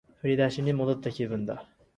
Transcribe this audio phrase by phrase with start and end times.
[0.21, 1.67] 振り出しに戻った気分だ